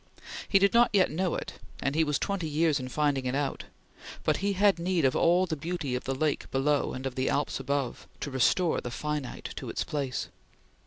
[0.49, 3.65] He did not yet know it, and he was twenty years in finding it out;
[4.23, 7.29] but he had need of all the beauty of the Lake below and of the
[7.29, 10.29] Alps above, to restore the finite to its place.